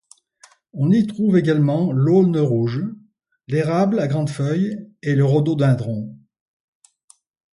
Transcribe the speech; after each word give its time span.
On 0.73 0.89
y 0.89 1.05
trouve 1.05 1.37
également 1.37 1.91
l’Aulne 1.91 2.39
rouge, 2.39 2.83
l’Érable 3.47 3.99
à 3.99 4.07
grandes 4.07 4.31
feuilles 4.31 4.91
et 5.03 5.13
le 5.13 5.23
rhododendron. 5.23 6.17